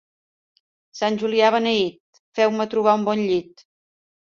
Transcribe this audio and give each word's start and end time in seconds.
Sant 1.01 1.21
Julià 1.25 1.53
beneït, 1.57 2.23
feu-me 2.41 2.71
trobar 2.77 3.01
un 3.03 3.09
bon 3.13 3.27
llit. 3.33 3.69